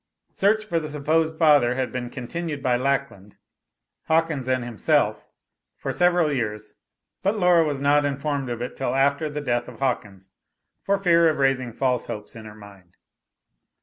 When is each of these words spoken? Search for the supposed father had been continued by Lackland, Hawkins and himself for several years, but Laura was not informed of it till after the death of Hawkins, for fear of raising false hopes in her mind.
Search 0.31 0.65
for 0.65 0.79
the 0.79 0.87
supposed 0.89 1.37
father 1.37 1.75
had 1.75 1.91
been 1.91 2.09
continued 2.09 2.63
by 2.63 2.75
Lackland, 2.75 3.37
Hawkins 4.05 4.47
and 4.47 4.63
himself 4.63 5.29
for 5.77 5.91
several 5.91 6.33
years, 6.33 6.73
but 7.21 7.37
Laura 7.37 7.63
was 7.63 7.81
not 7.81 8.03
informed 8.03 8.49
of 8.49 8.63
it 8.63 8.75
till 8.75 8.95
after 8.95 9.29
the 9.29 9.41
death 9.41 9.67
of 9.67 9.77
Hawkins, 9.77 10.33
for 10.81 10.97
fear 10.97 11.29
of 11.29 11.37
raising 11.37 11.71
false 11.71 12.07
hopes 12.07 12.35
in 12.35 12.45
her 12.45 12.55
mind. 12.55 12.97